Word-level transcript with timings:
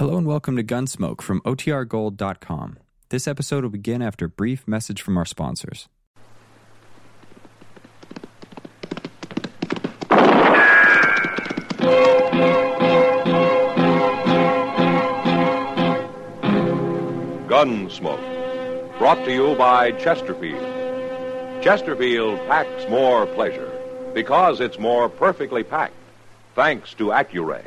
Hello 0.00 0.16
and 0.16 0.26
welcome 0.26 0.56
to 0.56 0.64
Gunsmoke 0.64 1.20
from 1.20 1.42
OTRGold.com. 1.42 2.78
This 3.10 3.28
episode 3.28 3.64
will 3.64 3.70
begin 3.70 4.00
after 4.00 4.24
a 4.24 4.28
brief 4.30 4.66
message 4.66 5.02
from 5.02 5.18
our 5.18 5.26
sponsors. 5.26 5.90
Gunsmoke, 17.46 18.96
brought 18.96 19.22
to 19.26 19.30
you 19.34 19.54
by 19.56 19.92
Chesterfield. 19.92 20.62
Chesterfield 21.62 22.38
packs 22.46 22.88
more 22.88 23.26
pleasure 23.26 23.70
because 24.14 24.60
it's 24.62 24.78
more 24.78 25.10
perfectly 25.10 25.62
packed, 25.62 25.92
thanks 26.54 26.94
to 26.94 27.08
Accuray. 27.08 27.66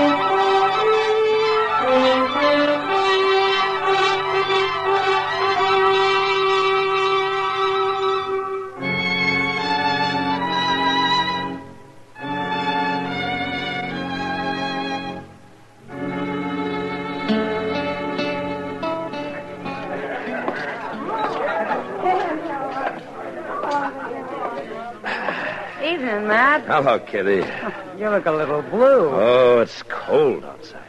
Hello, 26.71 26.99
Kitty. 26.99 27.43
You 27.99 28.09
look 28.09 28.25
a 28.25 28.31
little 28.31 28.61
blue. 28.63 29.09
Oh, 29.11 29.59
it's 29.59 29.83
cold 29.83 30.43
outside. 30.43 30.81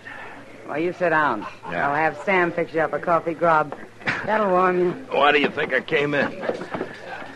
Well, 0.66 0.78
you 0.78 0.94
sit 0.94 1.10
down. 1.10 1.46
Yeah. 1.68 1.88
I'll 1.88 1.94
have 1.94 2.16
Sam 2.24 2.50
fix 2.52 2.72
you 2.72 2.80
up 2.80 2.94
a 2.94 2.98
coffee 2.98 3.34
grub. 3.34 3.76
That'll 4.24 4.48
warm 4.48 4.78
you. 4.78 4.90
Why 5.10 5.30
do 5.32 5.38
you 5.40 5.50
think 5.50 5.74
I 5.74 5.80
came 5.82 6.14
in? 6.14 6.30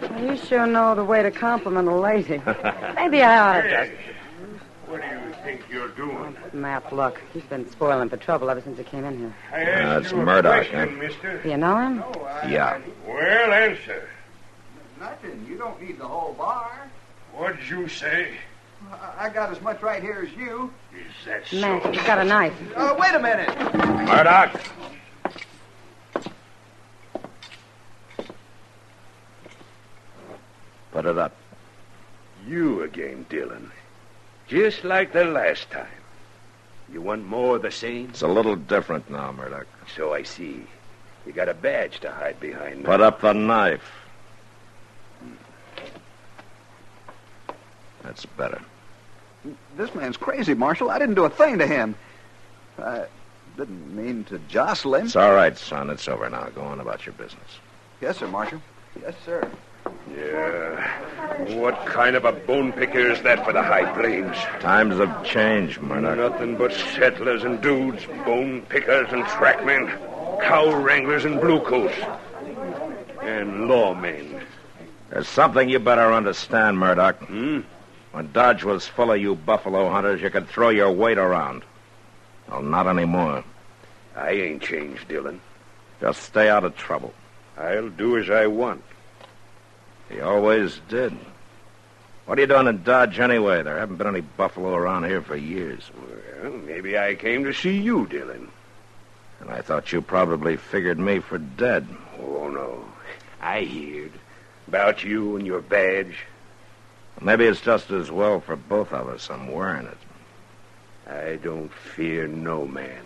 Well, 0.00 0.25
you 0.25 0.37
sure 0.38 0.66
know 0.66 0.94
the 0.94 1.04
way 1.04 1.22
to 1.22 1.31
compliment 1.31 1.88
a 1.88 1.94
lady. 1.94 2.41
Maybe 2.94 3.21
I 3.22 3.38
ought 3.38 3.62
to 3.62 3.87
just... 3.87 3.93
What 4.87 5.03
do 5.03 5.09
you 5.09 5.34
think 5.42 5.60
you're 5.71 5.88
doing? 5.88 6.34
Oh, 6.42 6.56
Matt, 6.56 6.91
look. 6.91 7.21
He's 7.34 7.42
been 7.42 7.69
spoiling 7.71 8.09
for 8.09 8.16
trouble 8.16 8.48
ever 8.48 8.62
since 8.62 8.78
he 8.78 8.84
came 8.84 9.04
in 9.04 9.19
here. 9.19 9.34
I 9.53 9.60
asked 9.62 9.84
uh, 9.84 10.00
That's 10.00 10.12
you 10.12 10.19
Murdoch, 10.19 10.54
question, 10.69 10.88
huh? 10.88 11.03
mister. 11.03 11.42
Do 11.42 11.50
you 11.50 11.56
know 11.59 11.76
him? 11.76 12.04
Yeah. 12.48 12.81
Well, 13.06 13.53
answer. 13.53 14.09
Nothing. 14.98 15.44
You 15.47 15.59
don't 15.59 15.82
need 15.82 15.98
the 15.98 16.09
whole 16.09 16.32
bar. 16.32 16.66
What'd 17.36 17.69
you 17.69 17.86
say? 17.88 18.30
I- 18.91 19.26
I 19.26 19.28
got 19.28 19.50
as 19.50 19.60
much 19.60 19.82
right 19.82 20.02
here 20.02 20.26
as 20.26 20.32
you. 20.36 20.72
Is 20.94 21.26
that 21.26 21.47
so? 21.47 21.60
Matt, 21.60 21.94
he's 21.94 22.02
got 22.06 22.19
a 22.19 22.24
knife. 22.24 22.54
Uh, 22.74 22.94
wait 22.98 23.14
a 23.14 23.19
minute. 23.20 23.48
Murdoch! 24.06 24.58
Put 30.92 31.06
it 31.06 31.19
up. 31.19 31.32
You 32.47 32.82
again, 32.82 33.26
Dillon. 33.28 33.70
Just 34.48 34.84
like 34.84 35.12
the 35.12 35.24
last 35.24 35.70
time. 35.70 35.86
You 36.92 37.03
want 37.03 37.26
more 37.26 37.56
of 37.56 37.62
the 37.62 37.70
same? 37.70 38.10
It's 38.10 38.22
a 38.22 38.28
little 38.28 38.56
different 38.56 39.10
now, 39.10 39.32
Murdoch. 39.32 39.66
So 39.94 40.14
I 40.14 40.22
see. 40.22 40.62
You 41.26 41.32
got 41.32 41.48
a 41.48 41.54
badge 41.54 42.00
to 42.00 42.10
hide 42.10 42.38
behind. 42.38 42.84
Put 42.84 43.00
up 43.00 43.20
the 43.20 43.32
knife. 43.32 43.82
That's 48.06 48.25
better. 48.25 48.61
This 49.77 49.94
man's 49.94 50.17
crazy, 50.17 50.55
Marshal. 50.55 50.91
I 50.91 50.99
didn't 50.99 51.17
do 51.17 51.25
a 51.25 51.31
thing 51.31 51.59
to 51.59 51.67
him. 51.67 51.97
I 52.78 53.06
didn't 53.56 53.97
mean 53.97 54.25
to 54.25 54.39
jostle 54.49 54.94
him. 54.94 55.06
It's 55.06 55.17
all 55.17 55.34
right, 55.34 55.59
son. 55.59 55.91
It's 55.91 56.06
over 56.06 56.31
now. 56.31 56.49
Go 56.55 56.62
on 56.62 56.81
about 56.81 57.05
your 57.05 57.15
business. 57.15 57.59
Yes, 58.00 58.19
sir, 58.19 58.28
Marshal. 58.28 58.62
Yes, 59.03 59.15
sir. 59.25 59.50
Yeah. 60.16 61.55
What 61.56 61.84
kind 61.87 62.16
of 62.16 62.25
a 62.25 62.33
bone 62.33 62.72
picker 62.72 63.11
is 63.11 63.21
that 63.22 63.45
for 63.45 63.53
the 63.53 63.62
high 63.62 63.93
plains? 63.93 64.37
Times 64.61 64.99
have 64.99 65.25
changed, 65.25 65.81
Murdoch. 65.81 66.16
Nothing 66.16 66.56
but 66.56 66.72
settlers 66.72 67.43
and 67.43 67.61
dudes, 67.61 68.05
bone 68.25 68.62
pickers 68.62 69.09
and 69.12 69.25
trackmen, 69.25 69.89
cow 70.43 70.75
wranglers 70.75 71.25
and 71.25 71.41
bluecoats, 71.41 71.97
and 73.22 73.69
lawmen. 73.69 74.43
There's 75.11 75.28
something 75.28 75.69
you 75.69 75.78
better 75.78 76.12
understand, 76.12 76.78
Murdoch. 76.78 77.19
Hmm? 77.19 77.61
When 78.16 78.32
Dodge 78.32 78.65
was 78.65 78.87
full 78.87 79.12
of 79.12 79.21
you 79.21 79.34
buffalo 79.34 79.91
hunters, 79.91 80.22
you 80.22 80.31
could 80.31 80.49
throw 80.49 80.71
your 80.71 80.91
weight 80.91 81.19
around. 81.19 81.65
Well, 82.49 82.62
not 82.62 82.87
anymore. 82.87 83.44
I 84.16 84.31
ain't 84.31 84.62
changed, 84.62 85.06
Dillon. 85.09 85.38
Just 86.00 86.22
stay 86.22 86.49
out 86.49 86.65
of 86.65 86.75
trouble. 86.78 87.12
I'll 87.59 87.91
do 87.91 88.16
as 88.16 88.31
I 88.31 88.47
want. 88.47 88.82
He 90.09 90.22
always 90.22 90.81
did. 90.88 91.15
What 92.25 92.38
are 92.38 92.41
you 92.41 92.47
doing 92.47 92.69
in 92.69 92.82
Dodge 92.84 93.21
anyway? 93.21 93.62
There 93.62 93.78
haven't 93.78 93.97
been 93.97 94.06
any 94.06 94.22
buffalo 94.22 94.75
around 94.75 95.04
here 95.04 95.21
for 95.21 95.37
years. 95.37 95.83
Well, 96.41 96.53
maybe 96.53 96.97
I 96.97 97.16
came 97.16 97.44
to 97.44 97.53
see 97.53 97.77
you, 97.77 98.06
Dillon. 98.06 98.48
And 99.41 99.50
I 99.50 99.60
thought 99.60 99.93
you 99.93 100.00
probably 100.00 100.56
figured 100.56 100.98
me 100.98 101.19
for 101.19 101.37
dead. 101.37 101.87
Oh, 102.19 102.48
no. 102.48 102.83
I 103.43 103.65
heard 103.65 104.12
about 104.69 105.04
you 105.04 105.37
and 105.37 105.47
your 105.47 105.60
badge. 105.60 106.16
Maybe 107.21 107.47
it's 107.47 107.60
just 107.60 107.91
as 107.91 108.10
well 108.10 108.41
for 108.41 108.56
both 108.56 108.93
of 108.93 109.09
us 109.09 109.31
I'm 109.31 109.50
wearing 109.50 109.87
it. 109.87 109.99
I 111.10 111.37
don't 111.37 111.72
fear 111.72 112.27
no 112.27 112.66
man. 112.66 113.03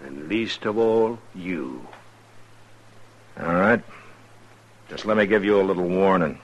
And 0.00 0.28
least 0.28 0.64
of 0.66 0.78
all, 0.78 1.18
you. 1.34 1.86
All 3.40 3.54
right. 3.54 3.82
Just 4.88 5.06
let 5.06 5.16
me 5.16 5.26
give 5.26 5.44
you 5.44 5.60
a 5.60 5.64
little 5.64 5.88
warning. 5.88 6.38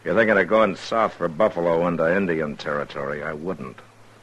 If 0.00 0.06
you're 0.06 0.14
thinking 0.14 0.38
of 0.38 0.48
going 0.48 0.76
south 0.76 1.14
for 1.14 1.28
buffalo 1.28 1.86
into 1.86 2.16
Indian 2.16 2.56
territory, 2.56 3.22
I 3.22 3.32
wouldn't. 3.32 3.78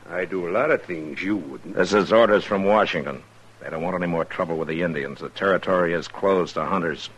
I 0.09 0.25
do 0.25 0.47
a 0.47 0.51
lot 0.51 0.71
of 0.71 0.83
things 0.83 1.21
you 1.21 1.37
wouldn't. 1.37 1.75
This 1.75 1.93
is 1.93 2.11
orders 2.11 2.43
from 2.43 2.65
Washington. 2.65 3.23
They 3.61 3.69
don't 3.69 3.83
want 3.83 3.95
any 3.95 4.07
more 4.07 4.25
trouble 4.25 4.57
with 4.57 4.67
the 4.67 4.81
Indians. 4.81 5.19
The 5.19 5.29
territory 5.29 5.93
is 5.93 6.07
closed 6.07 6.55
to 6.55 6.65
hunters. 6.65 7.09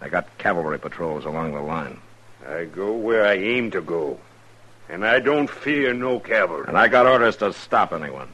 They 0.00 0.08
got 0.08 0.38
cavalry 0.38 0.78
patrols 0.78 1.24
along 1.24 1.54
the 1.54 1.60
line. 1.60 1.98
I 2.48 2.64
go 2.64 2.92
where 2.92 3.26
I 3.26 3.34
aim 3.34 3.70
to 3.72 3.80
go. 3.80 4.18
And 4.88 5.04
I 5.04 5.20
don't 5.20 5.50
fear 5.50 5.92
no 5.92 6.18
cavalry. 6.18 6.64
And 6.66 6.78
I 6.78 6.88
got 6.88 7.06
orders 7.06 7.36
to 7.36 7.52
stop 7.52 7.92
anyone. 7.92 8.28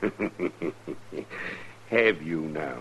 Have 1.90 2.22
you 2.22 2.40
now? 2.40 2.78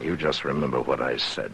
You 0.00 0.16
just 0.16 0.44
remember 0.44 0.80
what 0.80 1.02
I 1.02 1.16
said. 1.16 1.52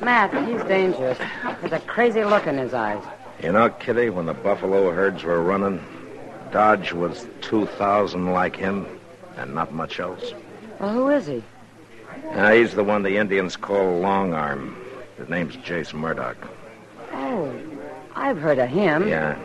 Matt, 0.00 0.48
he's 0.48 0.64
dangerous. 0.64 1.18
There's 1.60 1.72
a 1.72 1.80
crazy 1.80 2.24
look 2.24 2.46
in 2.46 2.56
his 2.56 2.72
eyes. 2.72 3.04
You 3.42 3.52
know, 3.52 3.68
Kitty, 3.68 4.08
when 4.08 4.24
the 4.24 4.32
buffalo 4.34 4.90
herds 4.92 5.22
were 5.24 5.42
running, 5.42 5.84
Dodge 6.50 6.92
was 6.92 7.26
2,000 7.42 8.32
like 8.32 8.56
him 8.56 8.86
and 9.36 9.54
not 9.54 9.72
much 9.72 10.00
else. 10.00 10.32
Well, 10.78 10.92
who 10.92 11.08
is 11.08 11.26
he? 11.26 11.42
Uh, 12.32 12.52
he's 12.52 12.74
the 12.74 12.84
one 12.84 13.02
the 13.02 13.16
Indians 13.16 13.56
call 13.56 14.00
Long 14.00 14.34
Arm. 14.34 14.76
His 15.16 15.28
name's 15.28 15.56
Jace 15.56 15.92
Murdoch. 15.92 16.36
Oh, 17.12 17.52
I've 18.14 18.38
heard 18.38 18.58
of 18.58 18.68
him. 18.68 19.08
Yeah. 19.08 19.38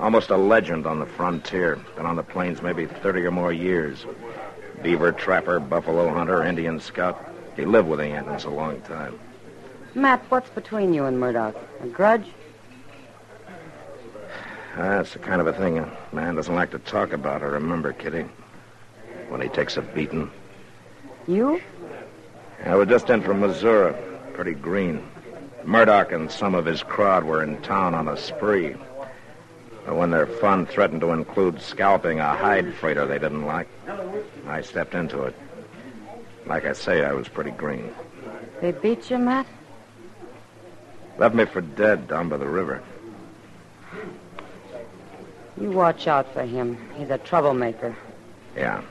Almost 0.00 0.30
a 0.30 0.36
legend 0.36 0.86
on 0.86 0.98
the 0.98 1.06
frontier. 1.06 1.78
Been 1.96 2.06
on 2.06 2.16
the 2.16 2.22
plains 2.22 2.62
maybe 2.62 2.86
30 2.86 3.22
or 3.22 3.30
more 3.30 3.52
years. 3.52 4.06
Beaver 4.82 5.12
trapper, 5.12 5.60
buffalo 5.60 6.12
hunter, 6.12 6.42
Indian 6.42 6.80
scout. 6.80 7.32
He 7.56 7.64
lived 7.64 7.88
with 7.88 7.98
the 7.98 8.08
Indians 8.08 8.44
a 8.44 8.50
long 8.50 8.80
time. 8.82 9.18
Matt, 9.94 10.24
what's 10.30 10.50
between 10.50 10.94
you 10.94 11.04
and 11.04 11.20
Murdoch? 11.20 11.56
A 11.82 11.86
grudge? 11.86 12.26
Ah, 14.74 14.96
that's 14.96 15.12
the 15.12 15.18
kind 15.18 15.40
of 15.40 15.46
a 15.46 15.52
thing 15.52 15.78
a 15.78 15.98
man 16.12 16.34
doesn't 16.34 16.54
like 16.54 16.70
to 16.70 16.78
talk 16.78 17.12
about 17.12 17.42
or 17.42 17.50
remember, 17.50 17.92
Kitty. 17.92 18.24
When 19.28 19.42
he 19.42 19.48
takes 19.48 19.76
a 19.76 19.82
beating. 19.82 20.30
You? 21.26 21.60
I 22.64 22.74
was 22.74 22.88
just 22.88 23.10
in 23.10 23.22
from 23.22 23.40
Missouri. 23.40 23.94
Pretty 24.32 24.54
green. 24.54 25.06
Murdoch 25.64 26.12
and 26.12 26.30
some 26.30 26.54
of 26.54 26.64
his 26.64 26.82
crowd 26.82 27.22
were 27.22 27.42
in 27.42 27.60
town 27.62 27.94
on 27.94 28.08
a 28.08 28.16
spree. 28.16 28.74
But 29.84 29.96
when 29.96 30.10
their 30.10 30.26
fun 30.26 30.64
threatened 30.64 31.02
to 31.02 31.10
include 31.10 31.60
scalping 31.60 32.20
a 32.20 32.34
hide 32.34 32.74
freighter 32.74 33.06
they 33.06 33.18
didn't 33.18 33.44
like, 33.44 33.68
I 34.46 34.62
stepped 34.62 34.94
into 34.94 35.24
it. 35.24 35.34
Like 36.46 36.64
I 36.64 36.72
say, 36.72 37.04
I 37.04 37.12
was 37.12 37.28
pretty 37.28 37.50
green. 37.50 37.92
They 38.60 38.72
beat 38.72 39.10
you, 39.10 39.18
Matt? 39.18 39.46
Left 41.18 41.34
me 41.34 41.44
for 41.44 41.60
dead 41.60 42.08
down 42.08 42.28
by 42.28 42.38
the 42.38 42.48
river. 42.48 42.82
You 45.62 45.70
watch 45.70 46.08
out 46.08 46.34
for 46.34 46.42
him. 46.42 46.76
He's 46.96 47.10
a 47.10 47.18
troublemaker. 47.18 47.94
Yeah. 48.56 48.82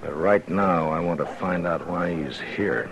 But 0.00 0.16
right 0.16 0.48
now, 0.48 0.90
I 0.90 1.00
want 1.00 1.18
to 1.18 1.26
find 1.26 1.66
out 1.66 1.88
why 1.88 2.14
he's 2.14 2.38
here. 2.38 2.88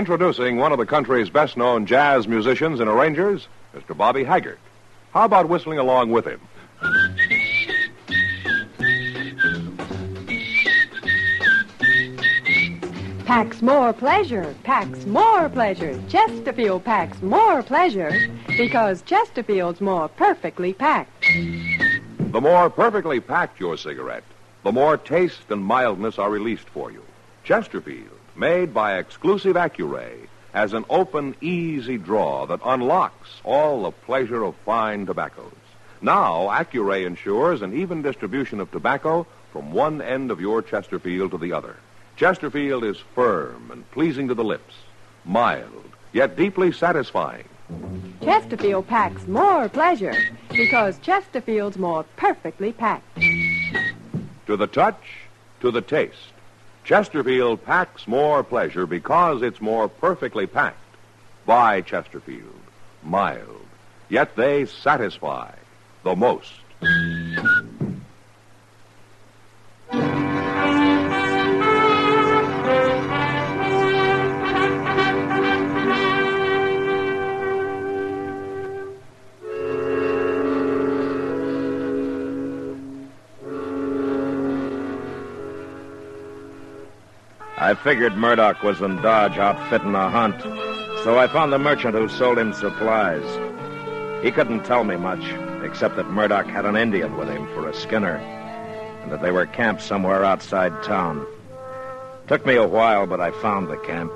Introducing 0.00 0.56
one 0.56 0.72
of 0.72 0.78
the 0.78 0.86
country's 0.86 1.28
best 1.28 1.58
known 1.58 1.84
jazz 1.84 2.26
musicians 2.26 2.80
and 2.80 2.88
arrangers, 2.88 3.48
Mr. 3.76 3.94
Bobby 3.94 4.24
Haggart. 4.24 4.56
How 5.12 5.26
about 5.26 5.50
whistling 5.50 5.78
along 5.78 6.10
with 6.10 6.24
him? 6.24 6.40
Packs 13.26 13.60
more 13.60 13.92
pleasure, 13.92 14.54
packs 14.62 15.04
more 15.04 15.50
pleasure. 15.50 16.00
Chesterfield 16.08 16.82
packs 16.82 17.20
more 17.20 17.62
pleasure 17.62 18.10
because 18.56 19.02
Chesterfield's 19.02 19.82
more 19.82 20.08
perfectly 20.08 20.72
packed. 20.72 21.26
The 22.32 22.40
more 22.40 22.70
perfectly 22.70 23.20
packed 23.20 23.60
your 23.60 23.76
cigarette, 23.76 24.24
the 24.64 24.72
more 24.72 24.96
taste 24.96 25.50
and 25.50 25.62
mildness 25.62 26.18
are 26.18 26.30
released 26.30 26.70
for 26.70 26.90
you. 26.90 27.02
Chesterfield, 27.44 28.19
made 28.40 28.72
by 28.72 28.96
exclusive 28.96 29.54
Accuray, 29.54 30.26
has 30.52 30.72
an 30.72 30.86
open, 30.88 31.36
easy 31.42 31.98
draw 31.98 32.46
that 32.46 32.58
unlocks 32.64 33.28
all 33.44 33.82
the 33.82 33.90
pleasure 33.90 34.42
of 34.42 34.56
fine 34.64 35.04
tobaccos. 35.04 35.52
Now, 36.00 36.48
Accuray 36.48 37.04
ensures 37.04 37.60
an 37.60 37.78
even 37.78 38.00
distribution 38.00 38.58
of 38.58 38.70
tobacco 38.72 39.26
from 39.52 39.72
one 39.72 40.00
end 40.00 40.30
of 40.30 40.40
your 40.40 40.62
Chesterfield 40.62 41.32
to 41.32 41.38
the 41.38 41.52
other. 41.52 41.76
Chesterfield 42.16 42.82
is 42.82 42.96
firm 43.14 43.70
and 43.70 43.88
pleasing 43.90 44.28
to 44.28 44.34
the 44.34 44.42
lips, 44.42 44.74
mild, 45.26 45.84
yet 46.12 46.34
deeply 46.34 46.72
satisfying. 46.72 47.44
Chesterfield 48.22 48.88
packs 48.88 49.26
more 49.28 49.68
pleasure 49.68 50.16
because 50.48 50.98
Chesterfield's 51.00 51.76
more 51.76 52.04
perfectly 52.16 52.72
packed. 52.72 53.20
To 54.46 54.56
the 54.56 54.66
touch, 54.66 55.02
to 55.60 55.70
the 55.70 55.82
taste. 55.82 56.32
Chesterfield 56.90 57.64
packs 57.64 58.08
more 58.08 58.42
pleasure 58.42 58.84
because 58.84 59.42
it's 59.42 59.60
more 59.60 59.88
perfectly 59.88 60.48
packed. 60.48 60.96
By 61.46 61.82
Chesterfield. 61.82 62.60
Mild. 63.04 63.64
Yet 64.08 64.34
they 64.34 64.66
satisfy 64.66 65.52
the 66.02 66.16
most. 66.16 66.50
I 87.70 87.74
figured 87.74 88.16
Murdoch 88.16 88.64
was 88.64 88.80
in 88.80 88.96
Dodge 88.96 89.38
outfitting 89.38 89.94
a 89.94 90.10
hunt, 90.10 90.42
so 91.04 91.20
I 91.20 91.28
found 91.28 91.52
the 91.52 91.58
merchant 91.60 91.94
who 91.94 92.08
sold 92.08 92.36
him 92.36 92.52
supplies. 92.52 93.22
He 94.24 94.32
couldn't 94.32 94.64
tell 94.64 94.82
me 94.82 94.96
much, 94.96 95.22
except 95.62 95.94
that 95.94 96.10
Murdoch 96.10 96.48
had 96.48 96.66
an 96.66 96.74
Indian 96.74 97.16
with 97.16 97.28
him 97.28 97.46
for 97.54 97.68
a 97.68 97.72
skinner, 97.72 98.16
and 98.16 99.12
that 99.12 99.22
they 99.22 99.30
were 99.30 99.46
camped 99.46 99.82
somewhere 99.82 100.24
outside 100.24 100.82
town. 100.82 101.24
Took 102.26 102.44
me 102.44 102.56
a 102.56 102.66
while, 102.66 103.06
but 103.06 103.20
I 103.20 103.30
found 103.40 103.68
the 103.68 103.76
camp. 103.76 104.10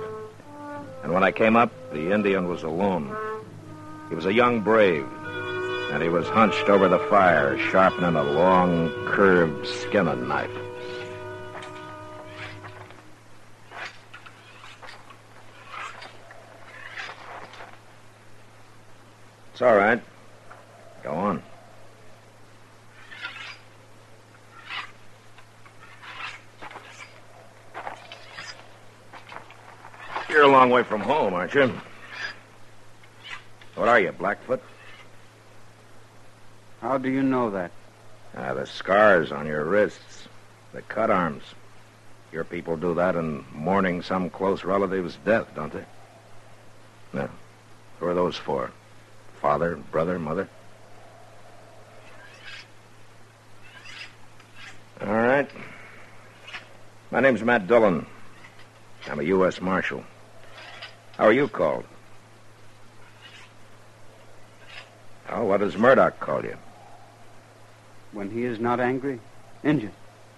And 1.04 1.12
when 1.14 1.22
I 1.22 1.30
came 1.30 1.54
up, 1.54 1.70
the 1.92 2.10
Indian 2.10 2.48
was 2.48 2.64
alone. 2.64 3.16
He 4.08 4.16
was 4.16 4.26
a 4.26 4.32
young 4.32 4.62
brave, 4.62 5.06
and 5.92 6.02
he 6.02 6.08
was 6.08 6.26
hunched 6.26 6.68
over 6.68 6.88
the 6.88 6.98
fire, 7.08 7.56
sharpening 7.70 8.16
a 8.16 8.24
long, 8.24 8.90
curved 9.06 9.64
skinning 9.64 10.26
knife. 10.26 10.63
It's 19.54 19.62
all 19.62 19.76
right. 19.76 20.02
Go 21.04 21.12
on. 21.12 21.40
You're 30.28 30.42
a 30.42 30.48
long 30.48 30.70
way 30.70 30.82
from 30.82 31.02
home, 31.02 31.34
aren't 31.34 31.54
you? 31.54 31.72
What 33.76 33.86
are 33.86 34.00
you, 34.00 34.10
Blackfoot? 34.10 34.60
How 36.80 36.98
do 36.98 37.08
you 37.08 37.22
know 37.22 37.50
that? 37.50 37.70
Ah, 38.36 38.54
the 38.54 38.66
scars 38.66 39.30
on 39.30 39.46
your 39.46 39.64
wrists, 39.64 40.26
the 40.72 40.82
cut 40.82 41.12
arms. 41.12 41.44
Your 42.32 42.42
people 42.42 42.76
do 42.76 42.92
that 42.94 43.14
in 43.14 43.44
mourning 43.52 44.02
some 44.02 44.30
close 44.30 44.64
relative's 44.64 45.14
death, 45.24 45.46
don't 45.54 45.72
they? 45.72 45.84
No. 47.12 47.28
Who 48.00 48.06
are 48.06 48.14
those 48.14 48.36
for? 48.36 48.72
Father, 49.44 49.76
brother, 49.76 50.18
mother? 50.18 50.48
All 55.02 55.12
right. 55.12 55.50
My 57.10 57.20
name's 57.20 57.42
Matt 57.42 57.66
Dillon. 57.66 58.06
I'm 59.06 59.20
a 59.20 59.24
U.S. 59.24 59.60
Marshal. 59.60 60.02
How 61.18 61.24
are 61.24 61.32
you 61.34 61.46
called? 61.46 61.84
Oh, 65.28 65.44
what 65.44 65.60
does 65.60 65.76
Murdoch 65.76 66.18
call 66.20 66.42
you? 66.42 66.56
When 68.12 68.30
he 68.30 68.44
is 68.44 68.58
not 68.58 68.80
angry? 68.80 69.20
Injun. 69.62 69.92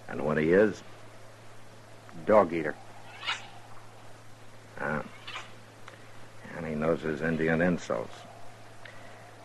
And 0.09 0.25
when 0.25 0.37
he 0.37 0.51
is? 0.51 0.83
Dog 2.25 2.51
eater. 2.51 2.75
Ah. 4.81 5.01
And 6.57 6.67
he 6.67 6.75
knows 6.75 6.99
his 7.03 7.21
Indian 7.21 7.61
insults. 7.61 8.26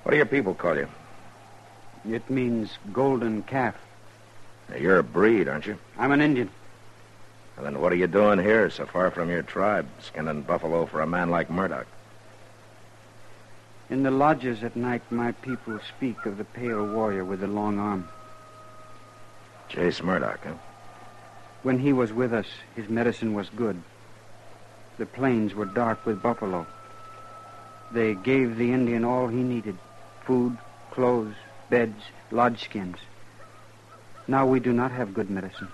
What 0.03 0.11
do 0.11 0.17
your 0.17 0.27
people 0.27 0.55
call 0.55 0.77
you? 0.77 0.89
It 2.09 2.29
means 2.29 2.77
golden 2.93 3.43
calf. 3.45 3.77
Now, 4.69 4.77
you're 4.77 4.99
a 4.99 5.05
breed, 5.05 5.49
aren't 5.49 5.67
you? 5.67 5.79
I'm 5.97 6.11
an 6.11 6.21
Indian. 6.21 6.51
And 7.57 7.67
then 7.67 7.81
what 7.81 7.93
are 7.93 7.97
you 7.97 8.09
doing 8.09 8.41
here, 8.41 8.69
so 8.71 8.87
far 8.87 9.13
from 9.13 9.31
your 9.31 9.43
tribe, 9.43 9.87
skinning 10.01 10.43
buffalo 10.43 10.87
for 10.87 11.01
a 11.01 11.07
man 11.07 11.31
like 11.31 11.51
Murdoch? 11.51 11.87
In 13.91 14.03
the 14.03 14.11
lodges 14.11 14.65
at 14.65 14.75
night, 14.75 15.03
my 15.11 15.33
people 15.33 15.79
speak 15.97 16.27
of 16.27 16.37
the 16.37 16.45
pale 16.45 16.85
warrior 16.85 17.25
with 17.25 17.41
the 17.41 17.47
long 17.47 17.79
arm. 17.79 18.09
Jace 19.71 20.03
Murdoch, 20.03 20.41
huh? 20.45 20.55
When 21.63 21.79
he 21.79 21.93
was 21.93 22.13
with 22.13 22.33
us, 22.33 22.47
his 22.75 22.89
medicine 22.89 23.35
was 23.35 23.49
good. 23.51 23.81
The 24.99 25.07
plains 25.07 25.55
were 25.55 25.67
dark 25.67 26.05
with 26.05 26.23
buffalo. 26.23 26.67
They 27.93 28.15
gave 28.15 28.57
the 28.57 28.73
Indian 28.73 29.05
all 29.05 29.29
he 29.29 29.43
needed 29.43 29.79
food, 30.25 30.57
clothes, 30.91 31.35
beds, 31.71 32.03
lodge 32.31 32.65
skins. 32.65 32.97
Now 34.29 34.47
we 34.47 34.61
do 34.61 34.73
not 34.73 34.93
have 34.93 35.15
good 35.15 35.31
medicine. 35.31 35.69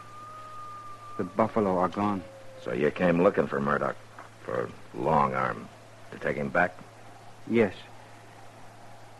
The 1.16 1.24
buffalo 1.24 1.78
are 1.78 1.88
gone. 1.88 2.22
So 2.62 2.72
you 2.72 2.90
came 2.90 3.22
looking 3.22 3.46
for 3.46 3.60
Murdoch, 3.60 3.96
for 4.44 4.68
Long 4.94 5.34
Arm, 5.34 5.68
to 6.12 6.18
take 6.18 6.36
him 6.36 6.48
back? 6.48 6.76
Yes. 7.48 7.74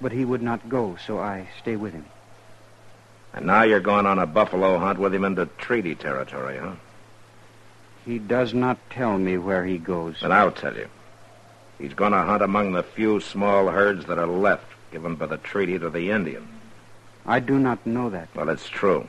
But 0.01 0.13
he 0.13 0.25
would 0.25 0.43
not 0.43 0.69
go, 0.69 0.97
so 1.07 1.19
I 1.19 1.49
stay 1.61 1.77
with 1.77 1.93
him. 1.93 2.05
And 3.35 3.47
now 3.47 3.63
you're 3.63 3.81
going 3.81 4.07
on 4.07 4.19
a 4.19 4.27
buffalo 4.27 4.79
hunt 4.79 4.99
with 4.99 5.15
him 5.15 5.25
into 5.25 5.47
treaty 5.59 5.95
territory, 5.95 6.59
huh? 6.59 6.75
He 8.05 8.19
does 8.19 8.55
not 8.55 8.79
tell 8.91 9.19
me 9.19 9.37
where 9.37 9.65
he 9.67 9.77
goes. 9.77 10.23
And 10.23 10.33
I'll 10.33 10.51
tell 10.51 10.75
you. 10.75 10.89
He's 11.79 11.95
going 11.95 12.13
to 12.13 12.23
hunt 12.23 12.43
among 12.43 12.73
the 12.73 12.83
few 12.83 13.21
small 13.21 13.69
herds 13.69 14.07
that 14.07 14.19
are 14.19 14.27
left, 14.27 14.67
given 14.91 15.15
by 15.15 15.27
the 15.27 15.39
treaty 15.39 15.79
to 15.79 15.91
the 15.91 16.11
Indian. 16.11 16.47
I 17.27 17.41
do 17.41 17.59
not 17.59 17.87
know 17.87 18.11
that. 18.11 18.29
Well, 18.35 18.49
it's 18.49 18.69
true. 18.69 19.07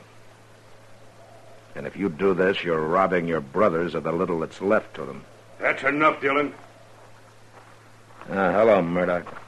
And 1.74 1.86
if 1.86 1.96
you 1.96 2.08
do 2.08 2.34
this, 2.34 2.62
you're 2.62 2.80
robbing 2.80 3.28
your 3.28 3.40
brothers 3.40 3.94
of 3.94 4.02
the 4.02 4.12
little 4.12 4.40
that's 4.40 4.60
left 4.60 4.94
to 4.94 5.04
them. 5.04 5.24
That's 5.58 5.82
enough, 5.82 6.20
Dillon. 6.20 6.52
Uh, 8.28 8.52
hello, 8.52 8.82
Murdoch. 8.82 9.42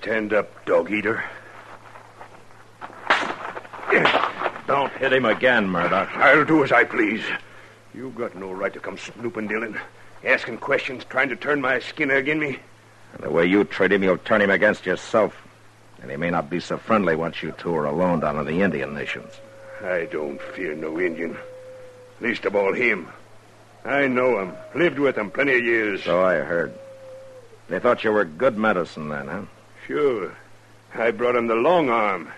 Stand 0.00 0.32
up, 0.32 0.64
dog 0.64 0.90
eater. 0.90 1.24
Don't 4.66 4.92
hit 4.94 5.12
him 5.12 5.24
again, 5.24 5.68
Murdoch. 5.68 6.10
I'll 6.16 6.44
do 6.44 6.64
as 6.64 6.72
I 6.72 6.84
please. 6.84 7.24
You've 7.94 8.14
got 8.14 8.34
no 8.34 8.52
right 8.52 8.72
to 8.72 8.80
come 8.80 8.98
snooping, 8.98 9.46
Dillon. 9.48 9.78
Asking 10.24 10.58
questions, 10.58 11.04
trying 11.04 11.28
to 11.28 11.36
turn 11.36 11.60
my 11.60 11.78
skin 11.78 12.10
agin 12.10 12.38
me. 12.38 12.58
And 13.14 13.22
the 13.22 13.30
way 13.30 13.46
you 13.46 13.64
treat 13.64 13.92
him, 13.92 14.02
you'll 14.02 14.18
turn 14.18 14.42
him 14.42 14.50
against 14.50 14.86
yourself. 14.86 15.34
And 16.02 16.10
he 16.10 16.16
may 16.16 16.30
not 16.30 16.50
be 16.50 16.60
so 16.60 16.76
friendly 16.76 17.16
once 17.16 17.42
you 17.42 17.52
two 17.52 17.74
are 17.74 17.86
alone 17.86 18.20
down 18.20 18.38
in 18.38 18.44
the 18.44 18.60
Indian 18.62 18.94
nations. 18.94 19.32
I 19.82 20.06
don't 20.10 20.40
fear 20.54 20.74
no 20.74 21.00
Indian. 21.00 21.36
Least 22.20 22.44
of 22.44 22.54
all 22.56 22.72
him. 22.72 23.08
I 23.84 24.06
know 24.06 24.40
him. 24.40 24.52
Lived 24.74 24.98
with 24.98 25.16
him 25.16 25.30
plenty 25.30 25.56
of 25.56 25.64
years. 25.64 26.02
So 26.04 26.22
I 26.22 26.36
heard. 26.36 26.74
They 27.68 27.78
thought 27.78 28.04
you 28.04 28.12
were 28.12 28.24
good 28.24 28.58
medicine 28.58 29.08
then, 29.08 29.28
huh? 29.28 29.42
Sure. 29.86 30.34
I 30.94 31.10
brought 31.10 31.36
him 31.36 31.46
the 31.46 31.54
long 31.54 31.90
arm. 31.90 32.28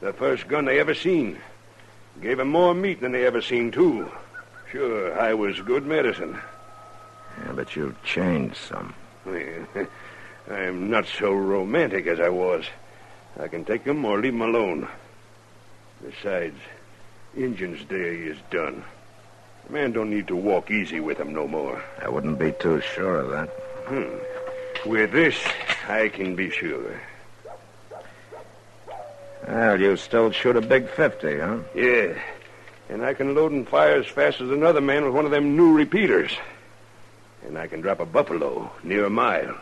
The 0.00 0.12
first 0.12 0.48
gun 0.48 0.64
they 0.64 0.78
ever 0.78 0.94
seen. 0.94 1.38
Gave 2.20 2.40
him 2.40 2.48
more 2.48 2.74
meat 2.74 3.00
than 3.00 3.12
they 3.12 3.26
ever 3.26 3.42
seen, 3.42 3.70
too. 3.70 4.10
Sure, 4.70 5.18
I 5.18 5.34
was 5.34 5.60
good 5.60 5.86
medicine. 5.86 6.38
Yeah, 7.44 7.52
but 7.52 7.74
you've 7.76 8.02
changed 8.02 8.56
some. 8.56 8.94
I'm 10.50 10.90
not 10.90 11.06
so 11.06 11.32
romantic 11.32 12.06
as 12.06 12.20
I 12.20 12.30
was. 12.30 12.64
I 13.38 13.48
can 13.48 13.64
take 13.64 13.84
him 13.84 14.04
or 14.04 14.18
leave 14.18 14.32
him 14.32 14.42
alone. 14.42 14.88
Besides, 16.02 16.58
Injun's 17.36 17.84
day 17.84 18.16
is 18.16 18.38
done. 18.50 18.82
A 19.68 19.72
man 19.72 19.92
don't 19.92 20.10
need 20.10 20.28
to 20.28 20.36
walk 20.36 20.70
easy 20.70 21.00
with 21.00 21.18
him 21.18 21.34
no 21.34 21.46
more. 21.46 21.82
I 22.02 22.08
wouldn't 22.08 22.38
be 22.38 22.52
too 22.52 22.80
sure 22.80 23.20
of 23.20 23.30
that. 23.30 23.48
Hmm. 23.86 24.88
With 24.88 25.12
this, 25.12 25.36
I 25.86 26.08
can 26.08 26.34
be 26.34 26.50
sure. 26.50 26.98
Well, 29.46 29.80
you 29.80 29.96
still 29.96 30.30
shoot 30.30 30.56
a 30.56 30.60
big 30.60 30.88
50, 30.88 31.38
huh? 31.38 31.58
Yeah. 31.74 32.18
And 32.88 33.04
I 33.04 33.12
can 33.12 33.34
load 33.34 33.52
and 33.52 33.68
fire 33.68 33.96
as 33.96 34.06
fast 34.06 34.40
as 34.40 34.50
another 34.50 34.80
man 34.80 35.04
with 35.04 35.14
one 35.14 35.24
of 35.24 35.30
them 35.30 35.56
new 35.56 35.72
repeaters. 35.72 36.32
And 37.46 37.58
I 37.58 37.66
can 37.66 37.80
drop 37.80 38.00
a 38.00 38.06
buffalo 38.06 38.70
near 38.82 39.04
a 39.04 39.10
mile. 39.10 39.58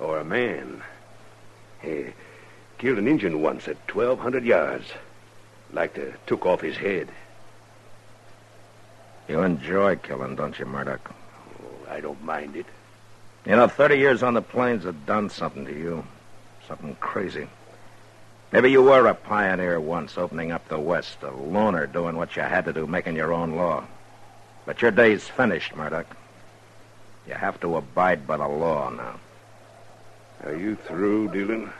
Or 0.00 0.18
a 0.18 0.24
man. 0.24 0.82
He 1.82 2.06
killed 2.78 2.98
an 2.98 3.06
Injun 3.06 3.42
once 3.42 3.68
at 3.68 3.76
1,200 3.94 4.44
yards. 4.44 4.86
Like 5.72 5.94
to 5.94 6.14
took 6.26 6.46
off 6.46 6.62
his 6.62 6.76
head. 6.76 7.08
You 9.28 9.42
enjoy 9.42 9.96
killing, 9.96 10.34
don't 10.34 10.58
you, 10.58 10.66
Murdoch? 10.66 11.14
Oh, 11.62 11.92
I 11.92 12.00
don't 12.00 12.24
mind 12.24 12.56
it. 12.56 12.66
You 13.46 13.56
know, 13.56 13.68
30 13.68 13.96
years 13.96 14.22
on 14.22 14.34
the 14.34 14.42
plains 14.42 14.84
have 14.84 15.06
done 15.06 15.30
something 15.30 15.64
to 15.66 15.72
you. 15.72 16.04
Something 16.66 16.96
crazy. 16.98 17.46
Maybe 18.52 18.70
you 18.70 18.82
were 18.82 19.06
a 19.06 19.14
pioneer 19.14 19.80
once, 19.80 20.18
opening 20.18 20.50
up 20.50 20.66
the 20.68 20.80
West, 20.80 21.18
a 21.22 21.30
loner 21.30 21.86
doing 21.86 22.16
what 22.16 22.34
you 22.34 22.42
had 22.42 22.64
to 22.64 22.72
do, 22.72 22.86
making 22.86 23.14
your 23.14 23.32
own 23.32 23.54
law. 23.54 23.84
But 24.66 24.82
your 24.82 24.90
day's 24.90 25.28
finished, 25.28 25.76
Murdoch. 25.76 26.16
You 27.28 27.34
have 27.34 27.60
to 27.60 27.76
abide 27.76 28.26
by 28.26 28.38
the 28.38 28.48
law 28.48 28.90
now. 28.90 29.20
Are 30.44 30.54
you 30.54 30.74
through, 30.74 31.28
Dillon? 31.28 31.70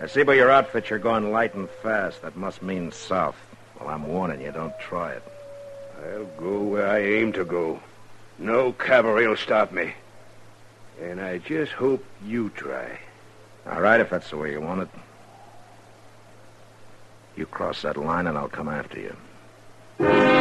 I 0.00 0.06
see 0.06 0.22
by 0.22 0.34
your 0.34 0.50
outfit 0.50 0.90
you're 0.90 0.98
going 0.98 1.32
light 1.32 1.54
and 1.54 1.70
fast. 1.82 2.22
That 2.22 2.36
must 2.36 2.62
mean 2.62 2.92
south. 2.92 3.36
Well, 3.80 3.88
I'm 3.88 4.06
warning 4.06 4.42
you, 4.42 4.52
don't 4.52 4.78
try 4.78 5.12
it. 5.12 5.22
I'll 6.04 6.26
go 6.38 6.62
where 6.62 6.88
I 6.88 6.98
aim 6.98 7.32
to 7.32 7.44
go. 7.44 7.80
No 8.38 8.72
cavalry 8.72 9.26
will 9.26 9.36
stop 9.36 9.72
me. 9.72 9.94
And 11.00 11.20
I 11.20 11.38
just 11.38 11.72
hope 11.72 12.04
you 12.24 12.50
try. 12.50 12.98
All 13.70 13.80
right, 13.80 14.00
if 14.00 14.10
that's 14.10 14.30
the 14.30 14.36
way 14.36 14.52
you 14.52 14.60
want 14.60 14.82
it. 14.82 14.88
You 17.36 17.46
cross 17.46 17.82
that 17.82 17.96
line 17.96 18.26
and 18.26 18.36
I'll 18.36 18.48
come 18.48 18.68
after 18.68 19.00
you. 19.00 20.35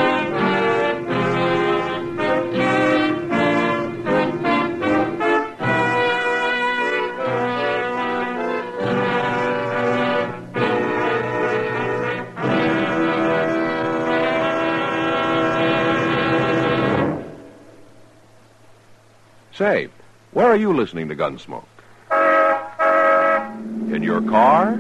Where 20.35 20.47
are 20.47 20.57
you 20.57 20.73
listening 20.73 21.07
to 21.07 21.15
Gunsmoke? 21.15 21.63
In 23.95 24.03
your 24.03 24.21
car? 24.21 24.77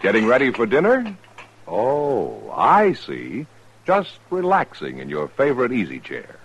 Getting 0.00 0.26
ready 0.26 0.50
for 0.50 0.64
dinner? 0.64 1.14
Oh, 1.68 2.50
I 2.56 2.94
see. 2.94 3.46
Just 3.86 4.18
relaxing 4.30 4.96
in 4.96 5.10
your 5.10 5.28
favorite 5.28 5.72
easy 5.72 6.00
chair. 6.00 6.36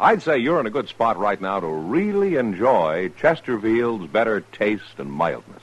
I'd 0.00 0.22
say 0.22 0.38
you're 0.38 0.58
in 0.58 0.64
a 0.64 0.70
good 0.70 0.88
spot 0.88 1.18
right 1.18 1.38
now 1.38 1.60
to 1.60 1.66
really 1.66 2.36
enjoy 2.36 3.10
Chesterfield's 3.20 4.06
better 4.06 4.40
taste 4.40 4.96
and 4.96 5.12
mildness. 5.12 5.62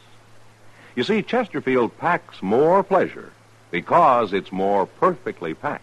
You 0.95 1.03
see, 1.03 1.23
Chesterfield 1.23 1.97
packs 1.97 2.43
more 2.43 2.83
pleasure 2.83 3.31
because 3.71 4.33
it's 4.33 4.51
more 4.51 4.85
perfectly 4.85 5.55
packed. 5.55 5.81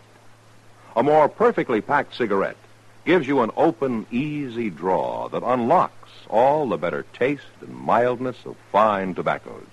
A 0.95 1.03
more 1.03 1.29
perfectly 1.29 1.81
packed 1.81 2.15
cigarette 2.15 2.57
gives 3.05 3.27
you 3.27 3.41
an 3.41 3.51
open, 3.57 4.07
easy 4.11 4.71
draw 4.71 5.29
that 5.29 5.43
unlocks 5.43 6.11
all 6.29 6.69
the 6.69 6.77
better 6.77 7.05
taste 7.13 7.43
and 7.61 7.75
mildness 7.75 8.37
of 8.45 8.57
fine 8.71 9.15
tobaccos. 9.15 9.67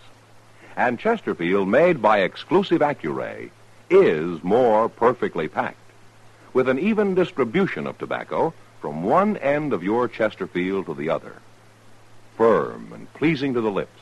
And 0.76 1.00
Chesterfield, 1.00 1.68
made 1.68 2.02
by 2.02 2.20
exclusive 2.20 2.82
Accuray, 2.82 3.52
is 3.90 4.44
more 4.44 4.90
perfectly 4.90 5.48
packed, 5.48 5.78
with 6.54 6.70
an 6.70 6.80
even 6.80 7.16
distribution 7.16 7.86
of 7.86 7.98
tobacco 7.98 8.54
from 8.82 9.04
one 9.04 9.38
end 9.38 9.74
of 9.74 9.84
your 9.84 10.08
Chesterfield 10.08 10.86
to 10.86 10.94
the 10.94 11.10
other. 11.10 11.36
Firm 12.38 12.92
and 12.94 13.14
pleasing 13.14 13.54
to 13.54 13.62
the 13.62 13.72
lips, 13.72 14.02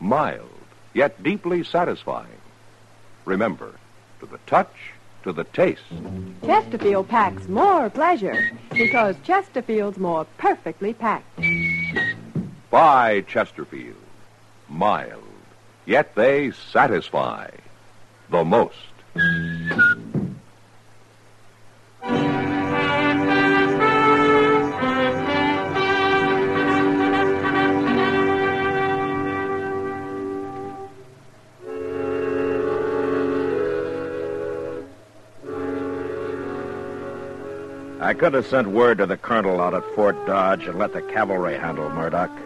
mild, 0.00 0.48
yet 0.94 1.22
deeply 1.22 1.62
satisfying. 1.62 2.40
Remember, 3.24 3.74
to 4.20 4.26
the 4.26 4.38
touch, 4.46 4.92
to 5.22 5.32
the 5.32 5.44
taste. 5.44 5.82
Chesterfield 6.44 7.08
packs 7.08 7.48
more 7.48 7.90
pleasure 7.90 8.50
because 8.70 9.16
Chesterfield's 9.24 9.98
more 9.98 10.26
perfectly 10.38 10.94
packed. 10.94 11.40
By 12.70 13.22
Chesterfield. 13.22 13.96
Mild, 14.68 15.22
yet 15.86 16.14
they 16.14 16.50
satisfy 16.50 17.50
the 18.30 18.44
most. 18.44 18.76
Could 38.18 38.34
have 38.34 38.46
sent 38.46 38.66
word 38.66 38.98
to 38.98 39.06
the 39.06 39.16
colonel 39.16 39.60
out 39.60 39.74
at 39.74 39.84
Fort 39.94 40.26
Dodge 40.26 40.66
and 40.66 40.76
let 40.76 40.92
the 40.92 41.02
cavalry 41.02 41.56
handle 41.56 41.88
Murdoch. 41.88 42.36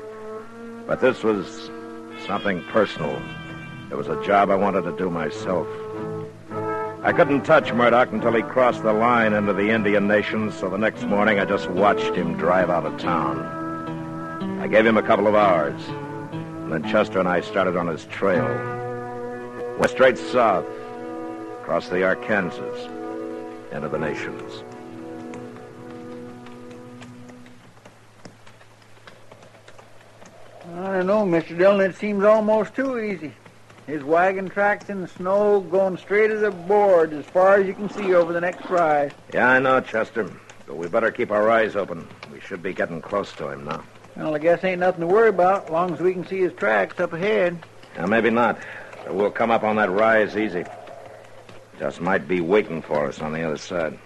But 0.87 1.01
this 1.01 1.23
was 1.23 1.71
something 2.27 2.63
personal. 2.65 3.23
It 3.91 3.97
was 3.97 4.09
a 4.09 4.23
job 4.23 4.51
I 4.51 4.55
wanted 4.55 4.83
to 4.83 4.97
do 4.99 5.09
myself. 5.09 5.67
I 7.03 7.13
couldn't 7.13 7.45
touch 7.45 7.73
Murdoch 7.73 8.13
until 8.13 8.35
he 8.35 8.43
crossed 8.43 8.83
the 8.83 8.93
line 8.93 9.33
into 9.33 9.55
the 9.55 9.71
Indian 9.71 10.07
Nations, 10.07 10.55
so 10.55 10.69
the 10.69 10.77
next 10.77 11.05
morning 11.05 11.41
I 11.41 11.47
just 11.47 11.71
watched 11.71 12.15
him 12.15 12.37
drive 12.37 12.69
out 12.69 12.85
of 12.85 13.01
town. 13.01 14.61
I 14.61 14.69
gave 14.69 14.85
him 14.85 14.99
a 14.99 15.03
couple 15.03 15.27
of 15.27 15.35
hours. 15.35 15.81
And 16.33 16.71
then 16.71 16.83
Chester 16.85 17.19
and 17.19 17.29
I 17.29 17.41
started 17.41 17.79
on 17.79 17.87
his 17.87 18.05
trail. 18.05 18.45
Went 19.79 19.91
straight 19.91 20.19
south, 20.19 20.67
across 21.63 21.89
the 21.89 22.05
Arkansas, 22.05 22.89
into 23.73 23.89
the 23.89 23.99
nations. 23.99 24.63
I 30.83 30.97
don't 30.97 31.07
know, 31.07 31.25
Mr. 31.25 31.57
Dillon. 31.57 31.89
It 31.89 31.95
seems 31.95 32.25
almost 32.25 32.75
too 32.75 32.99
easy. 32.99 33.33
His 33.87 34.03
wagon 34.03 34.49
tracks 34.49 34.91
in 34.91 35.01
the 35.01 35.07
snow 35.07 35.61
going 35.61 35.97
straight 35.97 36.33
as 36.33 36.43
a 36.43 36.51
board 36.51 37.13
as 37.13 37.25
far 37.25 37.55
as 37.55 37.69
you 37.69 37.75
can 37.75 37.89
see 37.89 38.15
over 38.15 38.33
the 38.33 38.41
next 38.41 38.69
rise. 38.69 39.13
Yeah, 39.33 39.49
I 39.49 39.61
know, 39.61 39.81
Chester. 39.81 40.29
But 40.67 40.77
we 40.77 40.89
better 40.89 41.13
keep 41.13 41.31
our 41.31 41.49
eyes 41.49 41.77
open. 41.77 42.09
We 42.33 42.41
should 42.41 42.65
be 42.65 42.73
getting 42.73 43.01
close 43.01 43.33
to 43.35 43.49
him 43.49 43.65
now. 43.65 43.85
Well, 44.17 44.35
I 44.35 44.39
guess 44.41 44.65
ain't 44.65 44.81
nothing 44.81 45.03
to 45.03 45.07
worry 45.07 45.29
about, 45.29 45.67
as 45.67 45.71
long 45.71 45.93
as 45.95 46.01
we 46.01 46.15
can 46.15 46.27
see 46.27 46.41
his 46.41 46.53
tracks 46.55 46.99
up 46.99 47.13
ahead. 47.13 47.65
Now, 47.97 48.07
maybe 48.07 48.31
not. 48.31 48.59
But 49.05 49.15
we'll 49.15 49.31
come 49.31 49.53
up 49.53 49.63
on 49.63 49.77
that 49.77 49.91
rise 49.91 50.37
easy. 50.37 50.65
Just 51.79 52.01
might 52.01 52.27
be 52.27 52.41
waiting 52.41 52.83
for 52.83 53.07
us 53.07 53.21
on 53.21 53.33
the 53.33 53.43
other 53.43 53.57
side. 53.57 53.97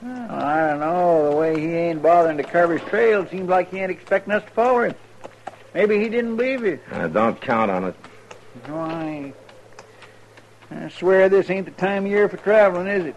Well, 0.00 0.30
I 0.30 0.70
don't 0.70 0.78
know. 0.78 1.30
The 1.30 1.36
way 1.36 1.60
he 1.60 1.72
ain't 1.72 2.02
bothering 2.02 2.36
to 2.36 2.44
cover 2.44 2.78
his 2.78 2.88
trail, 2.88 3.26
seems 3.26 3.48
like 3.48 3.72
he 3.72 3.78
ain't 3.78 3.90
expecting 3.90 4.32
us 4.32 4.44
to 4.44 4.50
follow 4.50 4.84
him. 4.84 4.94
Maybe 5.74 5.98
he 5.98 6.08
didn't 6.08 6.36
believe 6.36 6.64
you. 6.64 6.80
Uh, 6.90 7.08
don't 7.08 7.40
count 7.40 7.70
on 7.70 7.84
it. 7.84 7.94
Why, 8.66 9.32
I 10.70 10.88
swear 10.88 11.28
this 11.28 11.48
ain't 11.50 11.66
the 11.66 11.72
time 11.72 12.04
of 12.06 12.10
year 12.10 12.28
for 12.28 12.36
traveling, 12.38 12.88
is 12.88 13.06
it? 13.06 13.16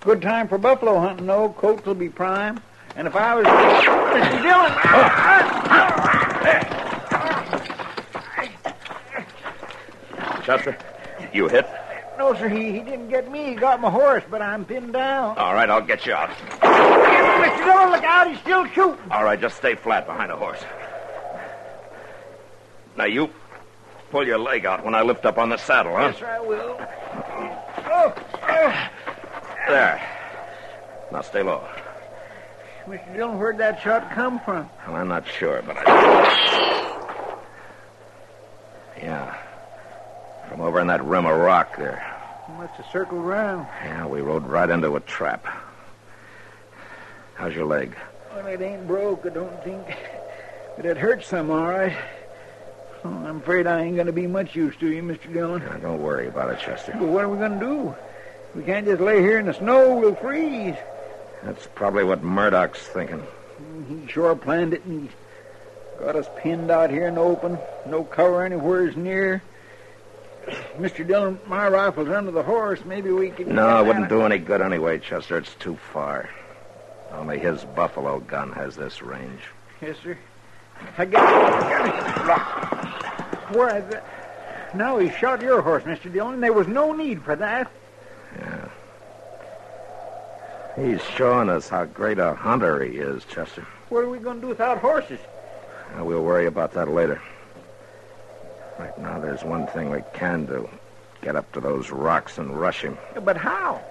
Good 0.00 0.22
time 0.22 0.48
for 0.48 0.58
buffalo 0.58 0.98
hunting, 0.98 1.26
though. 1.26 1.50
Coats 1.50 1.84
will 1.84 1.94
be 1.94 2.08
prime. 2.08 2.60
And 2.96 3.06
if 3.06 3.16
I 3.16 3.34
was... 3.34 3.46
Mr. 3.46 4.42
Dillon! 4.42 4.72
Chester, 10.44 10.76
you 11.32 11.48
hit? 11.48 11.66
No, 12.18 12.34
sir, 12.34 12.48
he, 12.48 12.72
he 12.72 12.80
didn't 12.80 13.08
get 13.08 13.30
me. 13.30 13.46
He 13.46 13.54
got 13.54 13.80
my 13.80 13.90
horse, 13.90 14.24
but 14.30 14.42
I'm 14.42 14.64
pinned 14.64 14.92
down. 14.92 15.38
All 15.38 15.54
right, 15.54 15.70
I'll 15.70 15.80
get 15.80 16.04
you 16.04 16.14
out. 16.14 16.30
Mr. 16.60 17.64
Dillon, 17.64 17.90
look 17.90 18.04
out. 18.04 18.28
He's 18.28 18.38
still 18.40 18.66
shooting. 18.66 19.10
All 19.10 19.24
right, 19.24 19.40
just 19.40 19.56
stay 19.56 19.74
flat 19.74 20.06
behind 20.06 20.30
the 20.30 20.36
horse. 20.36 20.62
Now, 22.96 23.04
you 23.04 23.30
pull 24.10 24.26
your 24.26 24.38
leg 24.38 24.66
out 24.66 24.84
when 24.84 24.94
I 24.94 25.02
lift 25.02 25.24
up 25.24 25.38
on 25.38 25.48
the 25.48 25.56
saddle, 25.56 25.96
huh? 25.96 26.12
Yes, 26.14 26.22
I 26.22 26.40
will. 26.40 26.76
Oh, 26.78 28.14
oh. 28.42 28.88
There. 29.68 30.08
Now, 31.10 31.20
stay 31.22 31.42
low. 31.42 31.66
Mr. 32.86 33.14
Dillon, 33.14 33.38
where'd 33.38 33.58
that 33.58 33.80
shot 33.80 34.10
come 34.10 34.40
from? 34.40 34.68
Well, 34.86 34.96
I'm 34.96 35.08
not 35.08 35.26
sure, 35.26 35.62
but 35.62 35.76
I. 35.78 37.38
Yeah. 38.98 39.36
From 40.48 40.60
over 40.60 40.80
in 40.80 40.88
that 40.88 41.04
rim 41.04 41.26
of 41.26 41.38
rock 41.38 41.76
there. 41.76 42.04
He 42.46 42.52
must 42.54 42.74
have 42.74 42.86
circled 42.92 43.24
around. 43.24 43.66
Yeah, 43.84 44.06
we 44.06 44.20
rode 44.20 44.46
right 44.46 44.68
into 44.68 44.96
a 44.96 45.00
trap. 45.00 45.46
How's 47.34 47.54
your 47.54 47.66
leg? 47.66 47.96
Well, 48.34 48.46
it 48.46 48.60
ain't 48.60 48.86
broke, 48.86 49.24
I 49.24 49.30
don't 49.30 49.64
think. 49.64 49.86
But 50.76 50.86
it 50.86 50.96
hurts 50.96 51.28
some, 51.28 51.50
all 51.50 51.68
right. 51.68 51.96
Oh, 53.04 53.08
I'm 53.08 53.38
afraid 53.38 53.66
I 53.66 53.82
ain't 53.82 53.96
going 53.96 54.06
to 54.06 54.12
be 54.12 54.26
much 54.26 54.54
use 54.54 54.76
to 54.76 54.88
you, 54.88 55.02
Mr. 55.02 55.32
Dillon. 55.32 55.62
Don't 55.80 56.00
worry 56.00 56.28
about 56.28 56.50
it, 56.50 56.60
Chester. 56.60 56.92
But 56.92 57.08
what 57.08 57.24
are 57.24 57.28
we 57.28 57.38
going 57.38 57.58
to 57.58 57.66
do? 57.66 57.94
We 58.54 58.62
can't 58.62 58.86
just 58.86 59.00
lay 59.00 59.20
here 59.20 59.38
in 59.38 59.46
the 59.46 59.54
snow. 59.54 59.96
We'll 59.96 60.14
freeze. 60.14 60.76
That's 61.42 61.66
probably 61.74 62.04
what 62.04 62.22
Murdoch's 62.22 62.78
thinking. 62.78 63.26
He 63.88 64.06
sure 64.06 64.36
planned 64.36 64.74
it, 64.74 64.84
and 64.84 65.02
he 65.02 65.10
got 65.98 66.14
us 66.14 66.28
pinned 66.38 66.70
out 66.70 66.90
here 66.90 67.08
in 67.08 67.16
the 67.16 67.20
open. 67.20 67.58
No 67.86 68.04
cover 68.04 68.44
anywheres 68.44 68.96
near. 68.96 69.42
Mr. 70.76 71.06
Dillon, 71.06 71.40
my 71.46 71.68
rifle's 71.68 72.08
under 72.08 72.30
the 72.30 72.42
horse. 72.42 72.84
Maybe 72.84 73.10
we 73.10 73.30
can. 73.30 73.54
No, 73.54 73.80
it 73.82 73.86
wouldn't 73.86 74.08
do 74.08 74.22
any 74.22 74.38
good 74.38 74.60
anyway, 74.60 74.98
Chester. 74.98 75.38
It's 75.38 75.54
too 75.54 75.76
far. 75.92 76.28
Only 77.12 77.38
his 77.38 77.64
buffalo 77.64 78.20
gun 78.20 78.52
has 78.52 78.76
this 78.76 79.02
range. 79.02 79.42
Yes, 79.80 79.96
sir. 80.02 80.18
I 80.98 81.04
got 81.04 82.68
it. 82.68 82.71
Where 83.52 83.78
is 83.78 83.94
it? 83.94 84.02
No, 84.74 84.98
he 84.98 85.10
shot 85.10 85.42
your 85.42 85.60
horse, 85.60 85.84
Mr. 85.84 86.12
Dillon. 86.12 86.40
There 86.40 86.52
was 86.52 86.66
no 86.66 86.92
need 86.92 87.22
for 87.22 87.36
that. 87.36 87.70
Yeah. 88.38 88.68
He's 90.76 91.02
showing 91.16 91.50
us 91.50 91.68
how 91.68 91.84
great 91.84 92.18
a 92.18 92.34
hunter 92.34 92.82
he 92.82 92.98
is, 92.98 93.24
Chester. 93.26 93.66
What 93.90 94.04
are 94.04 94.08
we 94.08 94.18
going 94.18 94.36
to 94.36 94.42
do 94.42 94.48
without 94.48 94.78
horses? 94.78 95.20
Now, 95.94 96.04
we'll 96.04 96.24
worry 96.24 96.46
about 96.46 96.72
that 96.72 96.88
later. 96.88 97.20
Right 98.78 98.98
now, 98.98 99.20
there's 99.20 99.44
one 99.44 99.66
thing 99.66 99.90
we 99.90 100.02
can 100.14 100.46
do. 100.46 100.68
Get 101.20 101.36
up 101.36 101.52
to 101.52 101.60
those 101.60 101.90
rocks 101.90 102.38
and 102.38 102.58
rush 102.58 102.80
him. 102.80 102.96
But 103.22 103.36
how? 103.36 103.82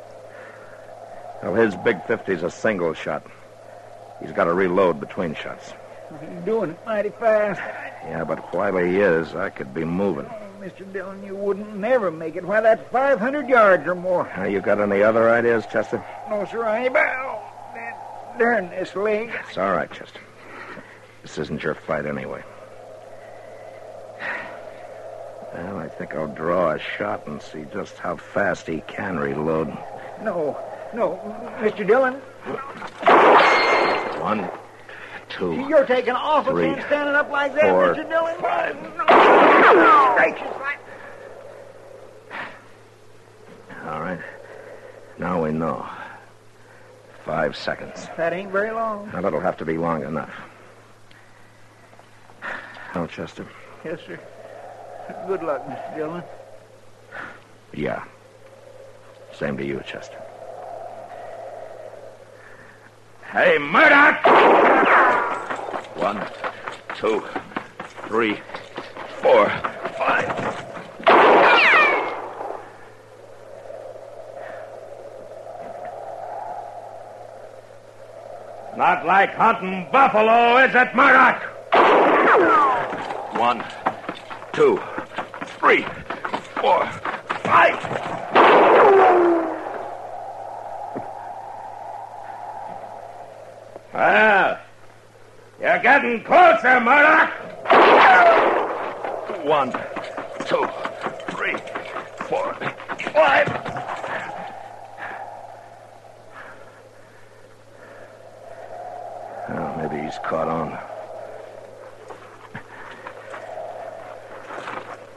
Well, 1.44 1.54
his 1.54 1.76
big 1.76 1.98
50's 2.02 2.42
a 2.44 2.50
single 2.50 2.94
shot. 2.96 3.26
He's 4.20 4.32
got 4.32 4.46
to 4.46 4.54
reload 4.54 5.00
between 5.00 5.36
shots. 5.36 5.74
He's 6.20 6.46
doing 6.46 6.72
it 6.72 6.80
mighty 6.86 7.10
fast. 7.10 7.60
Yeah, 8.04 8.24
but 8.24 8.54
while 8.54 8.78
he 8.78 9.00
is, 9.00 9.36
I 9.36 9.50
could 9.50 9.74
be 9.74 9.86
moving. 9.86 10.26
Oh, 10.26 10.62
Mr. 10.62 10.92
Dillon, 10.92 11.24
you 11.24 11.36
wouldn't 11.36 11.76
never 11.76 12.12
make 12.12 12.36
it. 12.36 12.44
Why, 12.44 12.62
that's 12.62 12.84
500 12.92 13.48
yards 13.48 13.88
or 13.88 13.96
more. 13.96 14.32
Now, 14.36 14.46
you 14.46 14.60
got 14.62 14.80
any 14.80 15.02
other 15.02 15.30
ideas, 15.30 15.66
Chester? 15.72 16.04
No, 16.30 16.46
sir, 16.46 16.64
I 16.64 16.86
ain't. 16.86 16.96
Oh, 16.96 17.42
that 17.76 18.36
darn 18.38 18.70
this 18.70 18.96
leg. 18.96 19.32
It's 19.48 19.58
all 19.58 19.72
right, 19.72 19.92
Chester. 19.92 20.20
This 21.22 21.38
isn't 21.38 21.64
your 21.64 21.76
fight 21.76 22.06
anyway. 22.06 22.44
Well, 25.54 25.78
I 25.78 25.88
think 25.88 26.16
I'll 26.16 26.28
draw 26.34 26.72
a 26.72 26.80
shot 26.80 27.28
and 27.28 27.42
see 27.42 27.66
just 27.74 27.98
how 27.98 28.16
fast 28.16 28.68
he 28.68 28.82
can 28.88 29.20
reload. 29.20 29.68
No, 30.24 30.58
no, 30.94 31.20
Mr. 31.60 31.86
Dillon. 31.86 32.14
One, 34.22 34.50
two. 35.32 35.66
You're 35.70 35.86
taking 35.86 36.14
awful 36.14 36.54
Three, 36.54 36.66
chance 36.74 36.86
standing 36.86 37.16
up 37.16 37.30
like 37.32 37.54
that, 37.56 37.64
four, 37.70 37.94
Mr. 37.96 38.08
Dillon. 38.10 38.36
five. 38.42 38.76
No, 38.98 40.14
gracious, 40.16 40.48
I- 40.62 40.78
All 43.90 44.00
right. 44.02 44.20
Now 45.18 45.44
we 45.44 45.52
know. 45.52 45.86
Five 47.26 47.56
seconds. 47.56 48.08
That 48.18 48.34
ain't 48.34 48.52
very 48.52 48.72
long. 48.72 49.10
Now, 49.14 49.22
that'll 49.22 49.40
have 49.40 49.58
to 49.58 49.66
be 49.66 49.78
long 49.78 50.04
enough. 50.04 50.32
Now, 52.96 53.06
Chester. 53.08 53.46
Yes, 53.86 54.00
sir. 54.06 54.20
Good 55.28 55.44
luck, 55.44 55.66
Mr. 55.68 55.96
Dillon. 55.96 56.24
Yeah. 57.74 58.04
Same 59.34 59.56
to 59.58 59.66
you, 59.66 59.82
Chester. 59.86 60.18
Hey, 63.32 63.58
Murdoch! 63.60 64.22
One, 66.02 66.28
two, 66.96 67.24
three, 68.08 68.40
four, 69.22 69.50
five. 70.00 70.28
Not 78.76 79.06
like 79.06 79.36
hunting 79.36 79.88
buffalo, 79.92 80.58
is 80.66 80.74
it, 80.74 80.96
Murdoch? 80.96 81.44
One, 83.38 83.64
two, 84.54 84.82
three, 85.60 85.86
four, 86.56 86.88
five. 87.44 87.78
Well, 93.94 94.41
you're 95.72 95.80
getting 95.80 96.22
closer, 96.22 96.82
Murdoch. 96.82 97.32
One, 99.46 99.72
two, 100.46 100.68
three, 101.30 101.56
four, 102.28 102.54
five. 103.14 103.48
Oh, 109.48 109.76
maybe 109.78 110.04
he's 110.04 110.20
caught 110.26 110.50
on. 110.50 110.78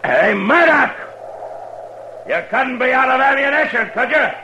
Hey, 0.04 0.34
Murdoch! 0.34 0.96
You 2.28 2.44
couldn't 2.48 2.78
be 2.78 2.92
out 2.92 3.10
of 3.10 3.20
ammunition, 3.20 3.90
could 3.92 4.10
you? 4.10 4.43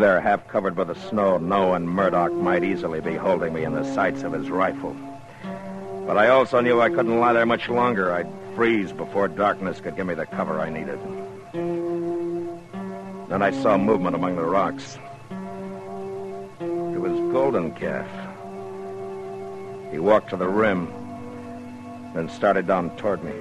There 0.00 0.20
half 0.20 0.48
covered 0.48 0.74
by 0.74 0.84
the 0.84 0.94
snow, 0.94 1.36
knowing 1.36 1.86
Murdoch 1.86 2.32
might 2.32 2.64
easily 2.64 3.00
be 3.00 3.14
holding 3.14 3.52
me 3.52 3.64
in 3.64 3.74
the 3.74 3.84
sights 3.94 4.22
of 4.22 4.32
his 4.32 4.48
rifle. 4.48 4.96
But 6.06 6.16
I 6.16 6.28
also 6.28 6.60
knew 6.60 6.80
I 6.80 6.88
couldn't 6.88 7.20
lie 7.20 7.34
there 7.34 7.44
much 7.44 7.68
longer. 7.68 8.10
I'd 8.12 8.26
freeze 8.56 8.92
before 8.92 9.28
darkness 9.28 9.80
could 9.80 9.96
give 9.96 10.06
me 10.06 10.14
the 10.14 10.26
cover 10.26 10.58
I 10.58 10.70
needed. 10.70 10.98
Then 13.28 13.42
I 13.42 13.50
saw 13.50 13.76
movement 13.76 14.16
among 14.16 14.36
the 14.36 14.44
rocks. 14.44 14.98
It 16.60 17.00
was 17.00 17.32
Golden 17.32 17.72
Calf. 17.72 18.08
He 19.92 19.98
walked 19.98 20.30
to 20.30 20.36
the 20.36 20.48
rim, 20.48 20.86
then 22.14 22.28
started 22.28 22.66
down 22.66 22.96
toward 22.96 23.22
me. 23.22 23.32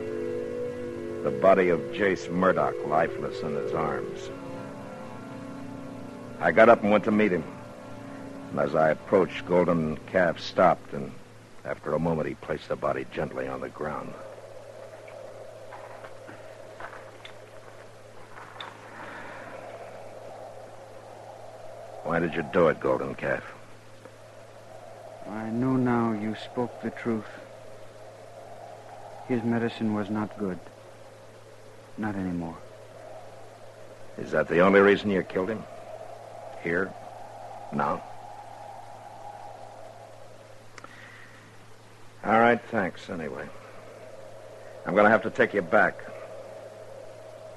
The 1.24 1.32
body 1.42 1.70
of 1.70 1.80
Jace 1.94 2.30
Murdoch 2.30 2.76
lifeless 2.86 3.42
in 3.42 3.56
his 3.56 3.74
arms. 3.74 4.30
I 6.42 6.52
got 6.52 6.70
up 6.70 6.82
and 6.84 6.92
went 6.92 7.04
to 7.04 7.12
meet 7.12 7.34
him. 7.34 7.44
And 8.52 8.60
as 8.60 8.74
I 8.74 8.92
approached, 8.92 9.46
Golden 9.46 9.98
Calf 10.08 10.40
stopped, 10.40 10.94
and 10.94 11.12
after 11.66 11.94
a 11.94 12.00
moment, 12.00 12.30
he 12.30 12.36
placed 12.36 12.70
the 12.70 12.78
body 12.78 13.06
gently 13.12 13.48
on 13.48 13.60
the 13.60 13.70
ground. 13.70 14.14
Why 22.04 22.20
did 22.20 22.34
you 22.34 22.44
do 22.44 22.70
it, 22.70 22.80
Golden 22.80 23.14
Calf? 23.16 23.44
I 25.30 25.50
know 25.50 25.76
now 25.76 26.14
you 26.14 26.36
spoke 26.36 26.82
the 26.82 26.90
truth. 26.90 27.28
His 29.28 29.44
medicine 29.44 29.94
was 29.94 30.10
not 30.10 30.36
good. 30.38 30.60
Not 31.98 32.16
anymore. 32.16 32.58
Is 34.18 34.32
that 34.32 34.48
the 34.48 34.62
only 34.62 34.80
reason 34.80 35.12
you 35.12 35.22
killed 35.22 35.50
him? 35.50 35.64
Here? 36.64 36.94
Now? 37.72 38.04
All 42.24 42.40
right, 42.40 42.60
thanks, 42.70 43.10
anyway. 43.10 43.48
I'm 44.86 44.94
going 44.94 45.06
to 45.06 45.10
have 45.10 45.24
to 45.24 45.30
take 45.30 45.54
you 45.54 45.62
back. 45.62 46.02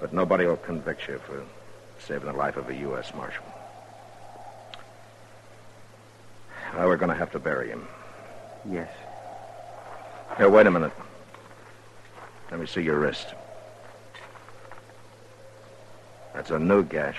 But 0.01 0.13
nobody 0.13 0.47
will 0.47 0.57
convict 0.57 1.09
you 1.09 1.19
for 1.27 1.45
saving 1.99 2.27
the 2.27 2.37
life 2.37 2.57
of 2.57 2.69
a 2.69 2.75
U.S. 2.75 3.13
Marshal. 3.15 3.45
Well, 6.75 6.89
we're 6.89 6.97
going 6.97 7.11
to 7.11 7.17
have 7.17 7.33
to 7.33 7.39
bury 7.39 7.69
him. 7.69 7.87
Yes. 8.71 8.91
Here, 10.37 10.49
wait 10.49 10.67
a 10.67 10.71
minute. 10.71 10.93
Let 12.51 12.61
me 12.61 12.67
see 12.67 12.83
your 12.83 12.99
wrist. 12.99 13.29
That's 16.35 16.51
a 16.51 16.59
new 16.59 16.83
gash. 16.83 17.19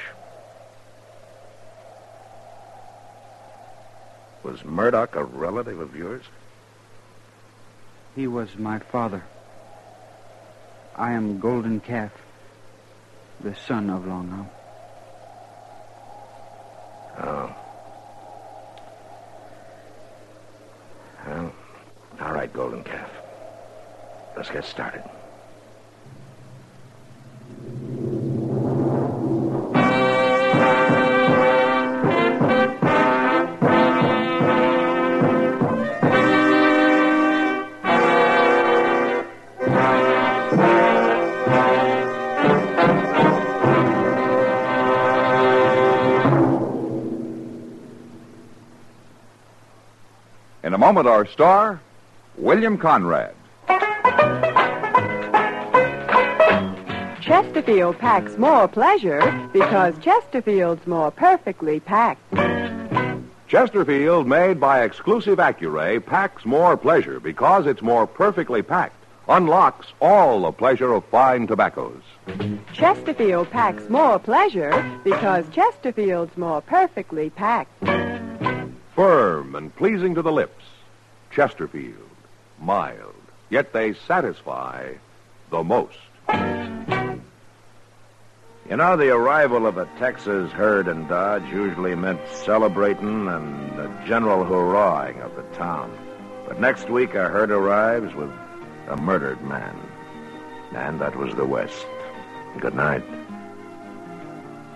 Was 4.44 4.66
Murdoch 4.66 5.16
a 5.16 5.24
relative 5.24 5.80
of 5.80 5.96
yours? 5.96 6.24
He 8.16 8.28
was 8.28 8.56
my 8.58 8.80
father. 8.80 9.24
I 10.96 11.14
am 11.14 11.40
Golden 11.40 11.80
Calf, 11.80 12.12
the 13.40 13.56
son 13.56 13.90
of 13.90 14.06
Long 14.06 14.30
Arm. 14.32 14.50
Oh. 17.26 17.56
Well, 21.26 21.54
all 22.22 22.34
right, 22.34 22.52
Golden 22.52 22.84
Calf. 22.84 23.10
Let's 24.36 24.50
get 24.50 24.66
started. 24.66 25.04
In 50.94 51.00
a 51.00 51.02
moment, 51.02 51.16
our 51.16 51.26
star, 51.26 51.82
William 52.38 52.78
Conrad. 52.78 53.34
Chesterfield 57.20 57.98
packs 57.98 58.38
more 58.38 58.68
pleasure 58.68 59.50
because 59.52 59.98
Chesterfield's 59.98 60.86
more 60.86 61.10
perfectly 61.10 61.80
packed. 61.80 62.22
Chesterfield, 63.48 64.28
made 64.28 64.60
by 64.60 64.84
exclusive 64.84 65.40
Accuray, 65.40 66.06
packs 66.06 66.46
more 66.46 66.78
pleasure 66.78 67.20
because 67.20 67.66
it's 67.66 67.82
more 67.82 68.06
perfectly 68.06 68.62
packed. 68.62 69.04
Unlocks 69.28 69.88
all 70.00 70.44
the 70.44 70.52
pleasure 70.52 70.94
of 70.94 71.04
fine 71.06 71.48
tobaccos. 71.48 72.04
Chesterfield 72.72 73.50
packs 73.50 73.90
more 73.90 74.20
pleasure 74.20 75.00
because 75.04 75.50
Chesterfield's 75.50 76.38
more 76.38 76.62
perfectly 76.62 77.32
packed. 77.32 77.84
Firm 78.96 79.56
and 79.56 79.76
pleasing 79.76 80.14
to 80.14 80.22
the 80.22 80.32
lips. 80.32 80.64
Chesterfield. 81.34 82.10
Mild. 82.60 83.16
Yet 83.50 83.74
they 83.74 83.94
satisfy 83.94 84.94
the 85.50 85.64
most. 85.64 85.98
You 88.70 88.78
know, 88.78 88.96
the 88.96 89.10
arrival 89.10 89.68
of 89.68 89.78
a 89.78 89.86
Texas 90.00 90.52
herd 90.52 90.88
in 90.88 91.08
Dodge 91.08 91.44
usually 91.52 91.96
meant 91.96 92.22
celebrating 92.30 93.28
and 93.28 93.80
a 93.80 94.04
general 94.08 94.46
hurrahing 94.46 95.22
of 95.22 95.36
the 95.36 95.44
town. 95.56 95.96
But 96.48 96.60
next 96.62 96.90
week, 96.90 97.14
a 97.14 97.30
herd 97.30 97.52
arrives 97.52 98.16
with 98.16 98.32
a 98.88 98.96
murdered 98.98 99.42
man. 99.44 99.76
And 100.74 101.00
that 101.02 101.16
was 101.16 101.36
the 101.36 101.46
West. 101.46 101.86
Good 102.60 102.74
night. 102.74 103.04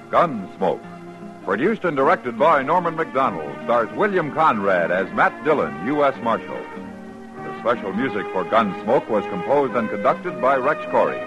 Gunsmoke. 0.10 0.97
Produced 1.48 1.86
and 1.86 1.96
directed 1.96 2.38
by 2.38 2.62
Norman 2.62 2.98
Macdonnell, 2.98 3.64
stars 3.64 3.90
William 3.96 4.34
Conrad 4.34 4.92
as 4.92 5.10
Matt 5.14 5.46
Dillon, 5.46 5.88
U.S. 5.88 6.14
Marshal. 6.22 6.62
The 7.38 7.60
special 7.62 7.94
music 7.94 8.26
for 8.34 8.44
Gunsmoke 8.44 9.08
was 9.08 9.24
composed 9.28 9.74
and 9.74 9.90
conducted 9.90 10.42
by 10.42 10.58
Rex 10.58 10.82
Koury. 10.88 11.18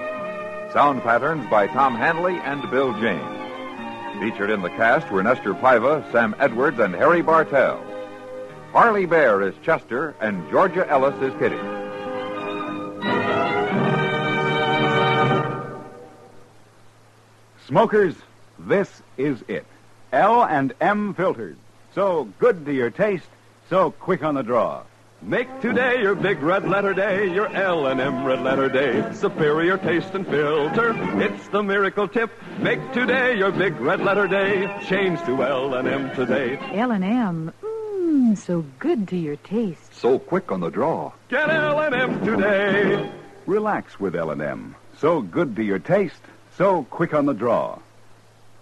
Sound 0.74 1.00
patterns 1.02 1.48
by 1.48 1.68
Tom 1.68 1.94
Hanley 1.94 2.34
and 2.44 2.70
Bill 2.70 2.92
James. 3.00 4.20
Featured 4.20 4.50
in 4.50 4.60
the 4.60 4.68
cast 4.68 5.10
were 5.10 5.22
Nestor 5.22 5.54
Paiva, 5.54 6.04
Sam 6.12 6.36
Edwards, 6.38 6.78
and 6.78 6.94
Harry 6.94 7.22
Bartell. 7.22 7.82
Parley 8.72 9.06
Baer 9.06 9.40
is 9.40 9.54
Chester, 9.62 10.14
and 10.20 10.50
Georgia 10.50 10.86
Ellis 10.90 11.14
is 11.22 11.32
Kitty. 11.38 11.56
Smokers, 17.66 18.16
this 18.58 19.00
is 19.16 19.42
it. 19.48 19.64
L 20.12 20.44
and 20.44 20.72
M 20.80 21.14
filters. 21.14 21.56
So 21.94 22.28
good 22.38 22.66
to 22.66 22.72
your 22.72 22.90
taste, 22.90 23.28
so 23.68 23.90
quick 23.92 24.22
on 24.22 24.34
the 24.34 24.42
draw. 24.42 24.82
Make 25.22 25.60
today 25.60 26.00
your 26.00 26.14
big 26.14 26.42
red 26.42 26.66
letter 26.66 26.94
day, 26.94 27.32
your 27.32 27.46
L 27.54 27.86
and 27.86 28.00
M 28.00 28.24
red 28.24 28.40
letter 28.42 28.68
day. 28.68 29.12
Superior 29.12 29.76
taste 29.76 30.14
and 30.14 30.26
filter, 30.26 30.94
it's 31.20 31.46
the 31.48 31.62
miracle 31.62 32.08
tip. 32.08 32.30
Make 32.58 32.92
today 32.92 33.36
your 33.36 33.52
big 33.52 33.78
red 33.80 34.00
letter 34.00 34.26
day. 34.26 34.66
Change 34.88 35.20
to 35.26 35.44
L 35.44 35.74
and 35.74 35.86
M 35.86 36.14
today. 36.16 36.58
L 36.72 36.90
and 36.90 37.04
M, 37.04 37.52
mmm, 37.62 38.38
so 38.38 38.64
good 38.78 39.06
to 39.08 39.16
your 39.16 39.36
taste. 39.36 39.94
So 39.94 40.18
quick 40.18 40.50
on 40.50 40.60
the 40.60 40.70
draw. 40.70 41.12
Get 41.28 41.50
L 41.50 41.80
and 41.80 41.94
M 41.94 42.24
today. 42.24 43.12
Relax 43.46 44.00
with 44.00 44.16
L 44.16 44.30
and 44.30 44.42
M. 44.42 44.74
So 44.98 45.20
good 45.20 45.54
to 45.56 45.62
your 45.62 45.78
taste, 45.78 46.22
so 46.56 46.84
quick 46.84 47.14
on 47.14 47.26
the 47.26 47.34
draw. 47.34 47.78